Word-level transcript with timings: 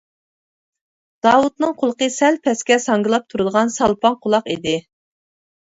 داۋۇتنىڭ 1.27 1.75
قۇلىقى 1.83 2.09
سەل 2.17 2.41
پەسكە 2.49 2.81
ساڭگىلاپ 2.89 3.29
تۇرىدىغان 3.35 3.75
سالپاڭ 3.79 4.21
قۇلاق 4.27 4.53
ئىدى. 4.57 4.77